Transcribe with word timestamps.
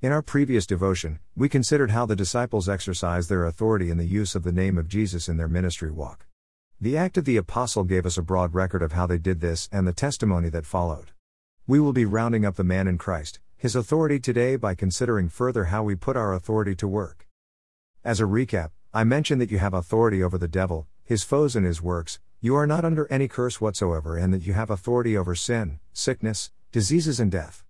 In 0.00 0.12
our 0.12 0.22
previous 0.22 0.64
devotion, 0.64 1.18
we 1.34 1.48
considered 1.48 1.90
how 1.90 2.06
the 2.06 2.14
disciples 2.14 2.68
exercised 2.68 3.28
their 3.28 3.44
authority 3.44 3.90
in 3.90 3.98
the 3.98 4.06
use 4.06 4.36
of 4.36 4.44
the 4.44 4.52
name 4.52 4.78
of 4.78 4.86
Jesus 4.86 5.28
in 5.28 5.38
their 5.38 5.48
ministry 5.48 5.90
walk. 5.90 6.28
The 6.80 6.96
act 6.96 7.18
of 7.18 7.24
the 7.24 7.36
apostle 7.36 7.82
gave 7.82 8.06
us 8.06 8.16
a 8.16 8.22
broad 8.22 8.54
record 8.54 8.80
of 8.80 8.92
how 8.92 9.08
they 9.08 9.18
did 9.18 9.40
this 9.40 9.68
and 9.72 9.88
the 9.88 9.92
testimony 9.92 10.50
that 10.50 10.64
followed. 10.64 11.10
We 11.66 11.80
will 11.80 11.92
be 11.92 12.04
rounding 12.04 12.46
up 12.46 12.54
the 12.54 12.62
man 12.62 12.86
in 12.86 12.96
Christ, 12.96 13.40
his 13.56 13.74
authority 13.74 14.20
today 14.20 14.54
by 14.54 14.76
considering 14.76 15.28
further 15.28 15.64
how 15.64 15.82
we 15.82 15.96
put 15.96 16.16
our 16.16 16.32
authority 16.32 16.76
to 16.76 16.86
work. 16.86 17.26
As 18.04 18.20
a 18.20 18.24
recap, 18.24 18.70
I 18.94 19.02
mentioned 19.02 19.40
that 19.40 19.50
you 19.50 19.58
have 19.58 19.74
authority 19.74 20.22
over 20.22 20.38
the 20.38 20.46
devil, 20.46 20.86
his 21.02 21.24
foes, 21.24 21.56
and 21.56 21.66
his 21.66 21.82
works, 21.82 22.20
you 22.40 22.54
are 22.54 22.68
not 22.68 22.84
under 22.84 23.10
any 23.10 23.26
curse 23.26 23.60
whatsoever, 23.60 24.16
and 24.16 24.32
that 24.32 24.46
you 24.46 24.52
have 24.52 24.70
authority 24.70 25.16
over 25.16 25.34
sin, 25.34 25.80
sickness, 25.92 26.52
diseases, 26.70 27.18
and 27.18 27.32
death. 27.32 27.64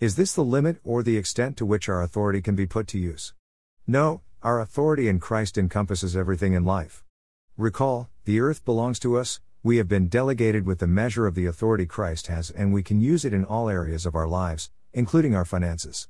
Is 0.00 0.16
this 0.16 0.32
the 0.32 0.42
limit 0.42 0.78
or 0.82 1.02
the 1.02 1.18
extent 1.18 1.58
to 1.58 1.66
which 1.66 1.86
our 1.86 2.00
authority 2.00 2.40
can 2.40 2.56
be 2.56 2.64
put 2.64 2.86
to 2.86 2.98
use? 2.98 3.34
No, 3.86 4.22
our 4.42 4.58
authority 4.58 5.08
in 5.08 5.20
Christ 5.20 5.58
encompasses 5.58 6.16
everything 6.16 6.54
in 6.54 6.64
life. 6.64 7.04
Recall, 7.58 8.08
the 8.24 8.40
earth 8.40 8.64
belongs 8.64 8.98
to 9.00 9.18
us, 9.18 9.40
we 9.62 9.76
have 9.76 9.88
been 9.88 10.08
delegated 10.08 10.64
with 10.64 10.78
the 10.78 10.86
measure 10.86 11.26
of 11.26 11.34
the 11.34 11.44
authority 11.44 11.84
Christ 11.84 12.28
has, 12.28 12.48
and 12.48 12.72
we 12.72 12.82
can 12.82 13.02
use 13.02 13.26
it 13.26 13.34
in 13.34 13.44
all 13.44 13.68
areas 13.68 14.06
of 14.06 14.14
our 14.14 14.26
lives, 14.26 14.70
including 14.94 15.34
our 15.34 15.44
finances. 15.44 16.08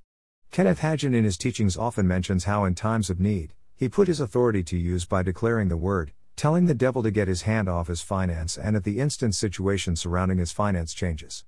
Kenneth 0.53 0.79
Hagin 0.79 1.13
in 1.13 1.25
his 1.25 1.37
teachings 1.37 1.77
often 1.77 2.07
mentions 2.07 2.45
how, 2.45 2.65
in 2.65 2.77
times 2.77 3.11
of 3.11 3.19
need, 3.19 3.55
he 3.75 3.89
put 3.89 4.07
his 4.07 4.21
authority 4.21 4.63
to 4.63 4.79
use 4.79 5.05
by 5.05 5.25
declaring 5.25 5.67
the 5.67 5.77
word, 5.77 6.13
telling 6.37 6.67
the 6.67 6.75
devil 6.75 7.03
to 7.03 7.11
get 7.11 7.27
his 7.27 7.43
hand 7.43 7.69
off 7.69 7.89
his 7.89 8.03
finance, 8.03 8.57
and 8.57 8.77
at 8.77 8.85
the 8.85 9.01
instant 9.01 9.35
situation 9.35 9.97
surrounding 9.97 10.39
his 10.39 10.53
finance 10.53 10.95
changes. 10.95 11.45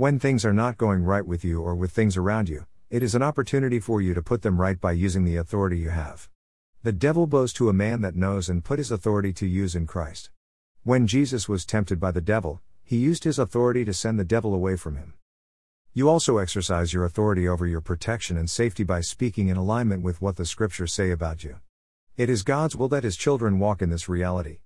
When 0.00 0.18
things 0.18 0.46
are 0.46 0.54
not 0.54 0.78
going 0.78 1.04
right 1.04 1.26
with 1.26 1.44
you 1.44 1.60
or 1.60 1.74
with 1.74 1.90
things 1.90 2.16
around 2.16 2.48
you, 2.48 2.64
it 2.88 3.02
is 3.02 3.14
an 3.14 3.22
opportunity 3.22 3.78
for 3.78 4.00
you 4.00 4.14
to 4.14 4.22
put 4.22 4.40
them 4.40 4.58
right 4.58 4.80
by 4.80 4.92
using 4.92 5.24
the 5.24 5.36
authority 5.36 5.76
you 5.76 5.90
have. 5.90 6.30
The 6.82 6.90
devil 6.90 7.26
bows 7.26 7.52
to 7.52 7.68
a 7.68 7.74
man 7.74 8.00
that 8.00 8.16
knows 8.16 8.48
and 8.48 8.64
put 8.64 8.78
his 8.78 8.90
authority 8.90 9.34
to 9.34 9.46
use 9.46 9.74
in 9.74 9.86
Christ. 9.86 10.30
When 10.84 11.06
Jesus 11.06 11.50
was 11.50 11.66
tempted 11.66 12.00
by 12.00 12.12
the 12.12 12.22
devil, 12.22 12.62
he 12.82 12.96
used 12.96 13.24
his 13.24 13.38
authority 13.38 13.84
to 13.84 13.92
send 13.92 14.18
the 14.18 14.24
devil 14.24 14.54
away 14.54 14.74
from 14.74 14.96
him. 14.96 15.12
You 15.92 16.08
also 16.08 16.38
exercise 16.38 16.94
your 16.94 17.04
authority 17.04 17.46
over 17.46 17.66
your 17.66 17.82
protection 17.82 18.38
and 18.38 18.48
safety 18.48 18.84
by 18.84 19.02
speaking 19.02 19.48
in 19.48 19.58
alignment 19.58 20.02
with 20.02 20.22
what 20.22 20.36
the 20.36 20.46
scriptures 20.46 20.94
say 20.94 21.10
about 21.10 21.44
you. 21.44 21.60
It 22.16 22.30
is 22.30 22.42
God's 22.42 22.74
will 22.74 22.88
that 22.88 23.04
his 23.04 23.18
children 23.18 23.58
walk 23.58 23.82
in 23.82 23.90
this 23.90 24.08
reality. 24.08 24.60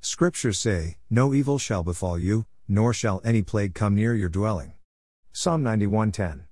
Scriptures 0.00 0.60
say, 0.60 0.98
No 1.10 1.34
evil 1.34 1.58
shall 1.58 1.82
befall 1.82 2.16
you, 2.16 2.46
nor 2.68 2.94
shall 2.94 3.20
any 3.24 3.42
plague 3.42 3.74
come 3.74 3.96
near 3.96 4.14
your 4.14 4.28
dwelling. 4.28 4.74
Psalm 5.38 5.62
91:10. 5.62 6.44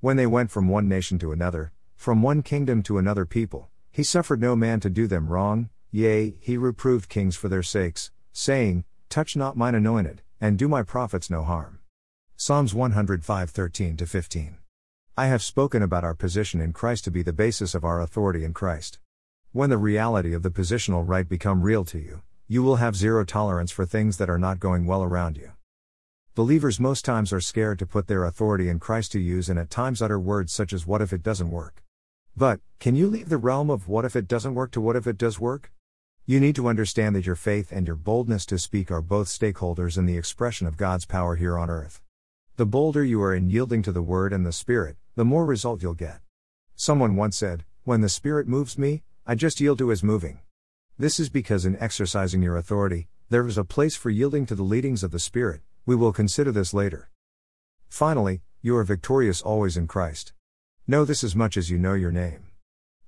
When 0.00 0.18
they 0.18 0.26
went 0.26 0.50
from 0.50 0.68
one 0.68 0.86
nation 0.86 1.18
to 1.20 1.32
another, 1.32 1.72
from 1.96 2.20
one 2.20 2.42
kingdom 2.42 2.82
to 2.82 2.98
another 2.98 3.24
people, 3.24 3.70
he 3.90 4.02
suffered 4.02 4.42
no 4.42 4.54
man 4.54 4.78
to 4.80 4.90
do 4.90 5.06
them 5.06 5.28
wrong, 5.28 5.70
yea, 5.90 6.36
he 6.38 6.58
reproved 6.58 7.08
kings 7.08 7.34
for 7.34 7.48
their 7.48 7.62
sakes, 7.62 8.10
saying, 8.34 8.84
Touch 9.08 9.36
not 9.36 9.56
mine 9.56 9.74
anointed, 9.74 10.20
and 10.38 10.58
do 10.58 10.68
my 10.68 10.82
prophets 10.82 11.30
no 11.30 11.44
harm. 11.44 11.78
Psalms 12.36 12.74
105:13 12.74 14.06
15. 14.06 14.58
I 15.16 15.28
have 15.28 15.40
spoken 15.40 15.80
about 15.80 16.04
our 16.04 16.14
position 16.14 16.60
in 16.60 16.74
Christ 16.74 17.04
to 17.04 17.10
be 17.10 17.22
the 17.22 17.32
basis 17.32 17.74
of 17.74 17.86
our 17.86 18.02
authority 18.02 18.44
in 18.44 18.52
Christ. 18.52 18.98
When 19.52 19.70
the 19.70 19.78
reality 19.78 20.34
of 20.34 20.42
the 20.42 20.50
positional 20.50 21.08
right 21.08 21.26
become 21.26 21.62
real 21.62 21.86
to 21.86 21.98
you, 21.98 22.20
you 22.48 22.62
will 22.62 22.76
have 22.76 22.96
zero 22.96 23.24
tolerance 23.24 23.70
for 23.70 23.86
things 23.86 24.18
that 24.18 24.28
are 24.28 24.38
not 24.38 24.60
going 24.60 24.84
well 24.84 25.02
around 25.02 25.38
you. 25.38 25.52
Believers 26.36 26.78
most 26.78 27.06
times 27.06 27.32
are 27.32 27.40
scared 27.40 27.78
to 27.78 27.86
put 27.86 28.08
their 28.08 28.26
authority 28.26 28.68
in 28.68 28.78
Christ 28.78 29.12
to 29.12 29.18
use 29.18 29.48
and 29.48 29.58
at 29.58 29.70
times 29.70 30.02
utter 30.02 30.20
words 30.20 30.52
such 30.52 30.74
as 30.74 30.86
what 30.86 31.00
if 31.00 31.10
it 31.10 31.22
doesn't 31.22 31.50
work? 31.50 31.82
But, 32.36 32.60
can 32.78 32.94
you 32.94 33.06
leave 33.06 33.30
the 33.30 33.38
realm 33.38 33.70
of 33.70 33.88
what 33.88 34.04
if 34.04 34.14
it 34.14 34.28
doesn't 34.28 34.54
work 34.54 34.70
to 34.72 34.80
what 34.82 34.96
if 34.96 35.06
it 35.06 35.16
does 35.16 35.40
work? 35.40 35.72
You 36.26 36.38
need 36.38 36.54
to 36.56 36.68
understand 36.68 37.16
that 37.16 37.24
your 37.24 37.36
faith 37.36 37.72
and 37.72 37.86
your 37.86 37.96
boldness 37.96 38.44
to 38.46 38.58
speak 38.58 38.90
are 38.90 39.00
both 39.00 39.28
stakeholders 39.28 39.96
in 39.96 40.04
the 40.04 40.18
expression 40.18 40.66
of 40.66 40.76
God's 40.76 41.06
power 41.06 41.36
here 41.36 41.56
on 41.56 41.70
earth. 41.70 42.02
The 42.56 42.66
bolder 42.66 43.02
you 43.02 43.22
are 43.22 43.34
in 43.34 43.48
yielding 43.48 43.80
to 43.84 43.92
the 43.92 44.02
Word 44.02 44.34
and 44.34 44.44
the 44.44 44.52
Spirit, 44.52 44.98
the 45.14 45.24
more 45.24 45.46
result 45.46 45.82
you'll 45.82 45.94
get. 45.94 46.20
Someone 46.74 47.16
once 47.16 47.38
said, 47.38 47.64
When 47.84 48.02
the 48.02 48.10
Spirit 48.10 48.46
moves 48.46 48.76
me, 48.76 49.04
I 49.26 49.36
just 49.36 49.58
yield 49.58 49.78
to 49.78 49.88
his 49.88 50.04
moving. 50.04 50.40
This 50.98 51.18
is 51.18 51.30
because 51.30 51.64
in 51.64 51.78
exercising 51.78 52.42
your 52.42 52.58
authority, 52.58 53.08
there 53.30 53.46
is 53.46 53.56
a 53.56 53.64
place 53.64 53.96
for 53.96 54.10
yielding 54.10 54.44
to 54.44 54.54
the 54.54 54.62
leadings 54.62 55.02
of 55.02 55.12
the 55.12 55.18
Spirit, 55.18 55.62
we 55.86 55.94
will 55.94 56.12
consider 56.12 56.50
this 56.50 56.74
later. 56.74 57.08
Finally, 57.88 58.42
you 58.60 58.76
are 58.76 58.82
victorious 58.82 59.40
always 59.40 59.76
in 59.76 59.86
Christ. 59.86 60.32
Know 60.88 61.04
this 61.04 61.22
as 61.22 61.36
much 61.36 61.56
as 61.56 61.70
you 61.70 61.78
know 61.78 61.94
your 61.94 62.10
name. 62.10 62.46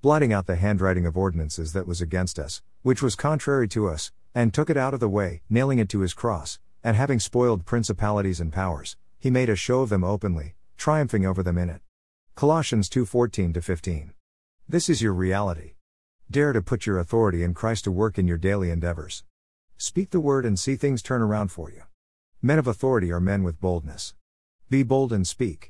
Blotting 0.00 0.32
out 0.32 0.46
the 0.46 0.54
handwriting 0.54 1.04
of 1.04 1.16
ordinances 1.16 1.72
that 1.72 1.88
was 1.88 2.00
against 2.00 2.38
us, 2.38 2.62
which 2.82 3.02
was 3.02 3.16
contrary 3.16 3.66
to 3.66 3.88
us, 3.88 4.12
and 4.32 4.54
took 4.54 4.70
it 4.70 4.76
out 4.76 4.94
of 4.94 5.00
the 5.00 5.08
way, 5.08 5.42
nailing 5.50 5.80
it 5.80 5.88
to 5.88 6.00
his 6.00 6.14
cross, 6.14 6.60
and 6.84 6.96
having 6.96 7.18
spoiled 7.18 7.66
principalities 7.66 8.38
and 8.38 8.52
powers, 8.52 8.96
he 9.18 9.28
made 9.28 9.48
a 9.48 9.56
show 9.56 9.80
of 9.80 9.88
them 9.88 10.04
openly, 10.04 10.54
triumphing 10.76 11.26
over 11.26 11.42
them 11.42 11.58
in 11.58 11.68
it. 11.68 11.80
Colossians 12.36 12.88
2:14 12.88 13.60
15. 13.60 14.12
This 14.68 14.88
is 14.88 15.02
your 15.02 15.12
reality. 15.12 15.72
Dare 16.30 16.52
to 16.52 16.62
put 16.62 16.86
your 16.86 17.00
authority 17.00 17.42
in 17.42 17.54
Christ 17.54 17.82
to 17.84 17.90
work 17.90 18.20
in 18.20 18.28
your 18.28 18.38
daily 18.38 18.70
endeavors. 18.70 19.24
Speak 19.76 20.10
the 20.10 20.20
word 20.20 20.46
and 20.46 20.56
see 20.56 20.76
things 20.76 21.02
turn 21.02 21.22
around 21.22 21.50
for 21.50 21.72
you. 21.72 21.82
Men 22.40 22.60
of 22.60 22.68
authority 22.68 23.10
are 23.10 23.18
men 23.18 23.42
with 23.42 23.60
boldness. 23.60 24.14
Be 24.70 24.84
bold 24.84 25.12
and 25.12 25.26
speak. 25.26 25.66